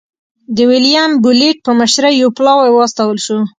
د 0.55 0.57
ویلیم 0.69 1.11
بولېټ 1.23 1.57
په 1.65 1.71
مشرۍ 1.79 2.13
یو 2.21 2.29
پلاوی 2.37 2.69
واستول 2.73 3.17
شو. 3.25 3.37